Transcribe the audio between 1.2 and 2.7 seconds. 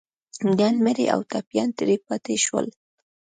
ټپيان ترې پاتې شول.